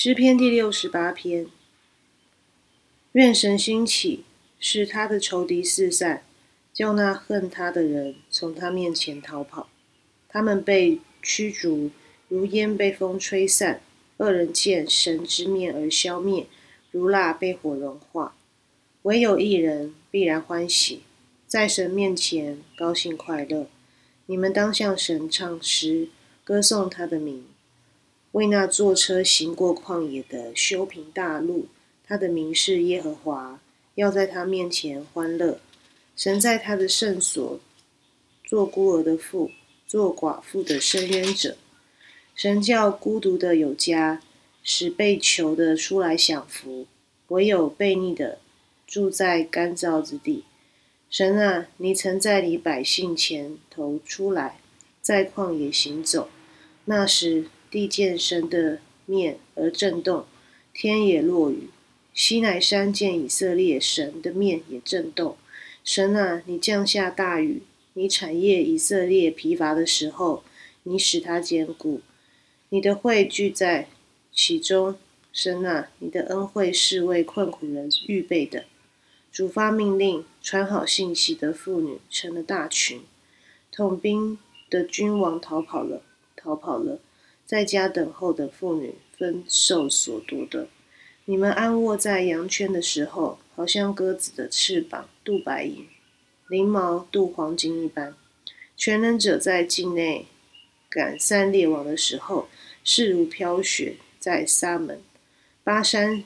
[0.00, 1.48] 诗篇第六十八篇：
[3.14, 4.22] 愿神兴起，
[4.60, 6.22] 使他的仇敌四散，
[6.72, 9.68] 叫那恨他的人从他面前逃跑。
[10.28, 11.90] 他们被驱逐，
[12.28, 13.80] 如烟被风吹散；
[14.18, 16.46] 恶人见神之面而消灭，
[16.92, 18.36] 如蜡被火融化。
[19.02, 21.02] 唯有一人必然欢喜，
[21.48, 23.66] 在神面前高兴快乐。
[24.26, 26.06] 你们当向神唱诗，
[26.44, 27.44] 歌颂他的名。
[28.38, 31.66] 为那坐车行过旷野的修平大路，
[32.04, 33.58] 他的名是耶和华，
[33.96, 35.58] 要在他面前欢乐。
[36.14, 37.58] 神在他的圣所
[38.44, 39.50] 做孤儿的父，
[39.88, 41.56] 做寡妇的伸冤者。
[42.36, 44.22] 神叫孤独的有家，
[44.62, 46.86] 使被囚的出来享福。
[47.30, 48.38] 唯有悖逆的
[48.86, 50.44] 住在干燥之地。
[51.10, 54.60] 神啊，你曾在你百姓前头出来，
[55.02, 56.28] 在旷野行走，
[56.84, 57.46] 那时。
[57.70, 60.26] 地见神的面而震动，
[60.72, 61.68] 天也落雨。
[62.14, 65.36] 西乃山见以色列神的面也震动。
[65.84, 67.62] 神啊，你降下大雨，
[67.94, 70.42] 你产业以色列疲乏的时候，
[70.82, 72.00] 你使他坚固。
[72.70, 73.88] 你的会聚在
[74.32, 74.96] 其中。
[75.30, 78.64] 神啊，你的恩惠是为困苦人预备的。
[79.30, 83.02] 主发命令，传好信息的妇女成了大群。
[83.70, 86.02] 统兵的君王逃跑了，
[86.34, 86.98] 逃跑了。
[87.48, 90.68] 在家等候的妇女分受所夺的。
[91.24, 95.86] 你们安卧在羊圈的时候，好像鸽子的翅膀镀白银，
[96.50, 98.14] 翎毛镀黄金一般。
[98.76, 100.26] 全能者在境内
[100.90, 102.50] 赶散列王的时候，
[102.84, 105.00] 势如飘雪在沙门。
[105.64, 106.24] 巴山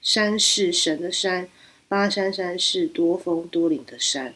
[0.00, 1.50] 山是神的山，
[1.86, 4.32] 巴山山是多峰多岭的山。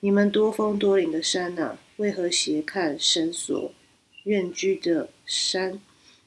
[0.00, 3.72] 你们多峰多岭的山呐，为何斜看神所？
[4.24, 5.80] 愿居的山，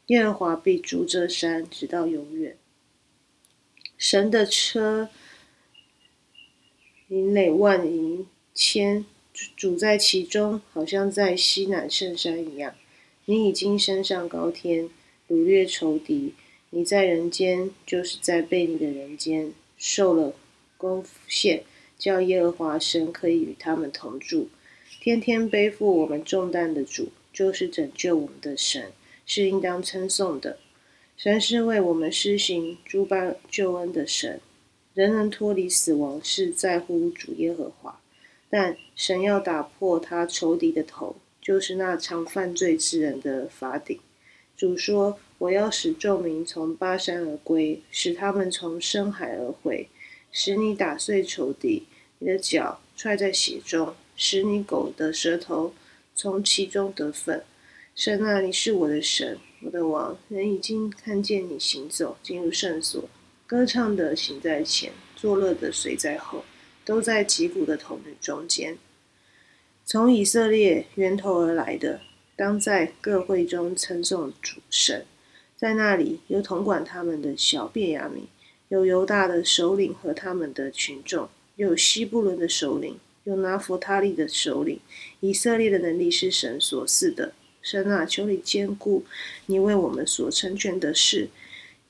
[0.08, 2.58] 耶和华必住这山，直到永远。
[3.98, 5.10] 神的车，
[7.10, 9.06] 营垒万营千，
[9.56, 12.74] 主在其中，好像在西南圣山一样。
[13.26, 14.90] 你已经升上高天，
[15.30, 16.34] 掳掠仇敌。
[16.72, 20.34] 你在人间，就是在被你的人间，受了
[20.78, 21.64] 功献，
[21.98, 24.50] 叫耶和华神可以与他们同住，
[25.00, 27.10] 天天背负我们重担的主。
[27.36, 28.94] 就是拯救我们的神，
[29.26, 30.58] 是应当称颂的。
[31.18, 34.40] 神是为我们施行诸般救恩的神。
[34.94, 38.00] 人能脱离死亡，是在乎主耶和华。
[38.50, 44.00] 但神要打破他仇敌的头，就是那常犯罪之人的法顶。
[44.56, 49.90] 主说：“我要使众民从巴山而归，使他们从深海而回，
[50.32, 51.84] 使你打碎仇敌，
[52.20, 55.74] 你的脚踹在血中，使你狗的舌头。”
[56.16, 57.44] 从其中得分。
[57.94, 60.18] 神啊，你是我的神，我的王。
[60.30, 63.08] 人已经看见你行走，进入圣所，
[63.46, 66.44] 歌唱的行在前，作乐的随在后，
[66.84, 68.78] 都在击鼓的童女中间。
[69.86, 72.02] 从以色列源头而来的，
[72.36, 75.06] 当在各会中称颂主神。
[75.56, 78.24] 在那里有统管他们的小便雅悯，
[78.68, 83.00] 有犹大的首领和他们的群众，有西布伦的首领。
[83.26, 84.80] 有拿佛他利的首领，
[85.20, 87.34] 以色列的能力是神所赐的。
[87.60, 89.04] 神啊，求你坚固
[89.48, 91.30] 你为我们所成全的事。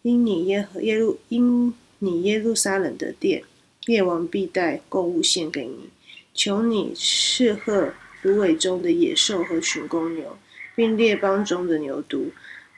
[0.02, 3.44] 因你耶和耶路，因你耶路撒冷的殿，
[3.86, 5.90] 列王必带供物献给你。
[6.34, 10.38] 求你斥喝芦苇中的野兽和群公牛，
[10.74, 12.30] 并列邦中的牛犊，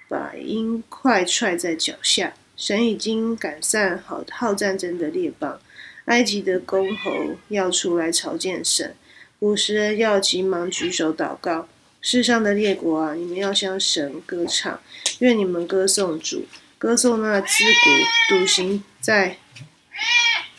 [0.07, 2.34] 把鹰快踹在脚下。
[2.56, 5.62] 神已经赶散好好战争的列邦。
[6.07, 8.95] 埃及的公侯要出来朝见神，
[9.40, 11.68] 五十人要急忙举手祷告。
[12.01, 14.79] 世上的列国啊，你们要向神歌唱，
[15.19, 16.45] 愿你们歌颂主，
[16.78, 19.38] 歌颂那自古独行在，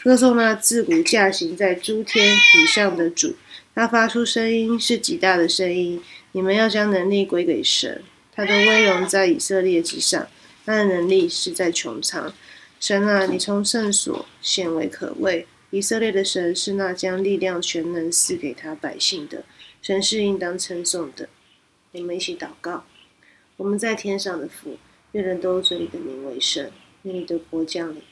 [0.02, 3.36] 歌颂那自古驾行在诸天以上的主。
[3.74, 8.02] 他发出声音是极大的声音，你们要将能力归给神。
[8.34, 10.28] 他的威荣在以色列之上，
[10.66, 12.34] 他的能力是在穹苍。
[12.80, 15.46] 神啊，你从圣所显为可畏。
[15.70, 19.44] 以色列的神是那将力量全能赐给他百姓的
[19.82, 21.28] 神，是应当称颂的。
[21.92, 22.84] 我们一起祷告：
[23.56, 24.78] 我们在天上的父，
[25.12, 26.70] 愿人都尊你的名为圣。
[27.02, 28.02] 愿你的国降临，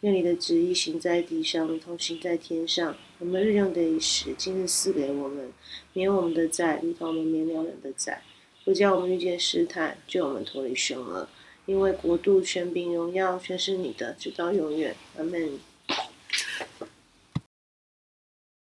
[0.00, 2.96] 愿你的旨意行在地上，如同行在天上。
[3.18, 5.52] 我们日用的饮食，今日赐给我们，
[5.92, 8.22] 免我们的债，如同我们免了人的债，
[8.64, 11.28] 不叫我们遇见试探，救我们脱离凶恶。
[11.68, 14.96] 因为国度、权柄、荣耀，全是你的，直到永远。
[15.18, 15.60] 阿门。